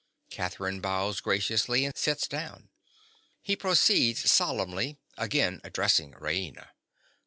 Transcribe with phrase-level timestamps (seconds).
[0.31, 2.71] (_Catherine bows graciously and sits down.
[3.39, 6.69] He proceeds solemnly, again addressing Raina.